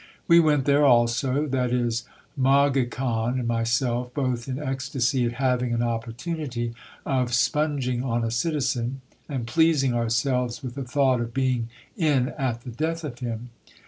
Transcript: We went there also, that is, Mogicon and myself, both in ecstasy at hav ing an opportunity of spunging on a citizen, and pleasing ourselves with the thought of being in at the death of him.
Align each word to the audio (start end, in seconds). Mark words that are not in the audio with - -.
We 0.27 0.39
went 0.39 0.65
there 0.65 0.83
also, 0.83 1.45
that 1.49 1.71
is, 1.71 2.05
Mogicon 2.35 3.37
and 3.37 3.47
myself, 3.47 4.11
both 4.15 4.47
in 4.47 4.57
ecstasy 4.57 5.25
at 5.27 5.33
hav 5.33 5.61
ing 5.61 5.73
an 5.75 5.83
opportunity 5.83 6.73
of 7.05 7.29
spunging 7.33 8.03
on 8.03 8.23
a 8.23 8.31
citizen, 8.31 9.01
and 9.29 9.45
pleasing 9.45 9.93
ourselves 9.93 10.63
with 10.63 10.73
the 10.73 10.83
thought 10.85 11.21
of 11.21 11.35
being 11.35 11.69
in 11.95 12.29
at 12.29 12.61
the 12.61 12.71
death 12.71 13.03
of 13.03 13.19
him. 13.19 13.51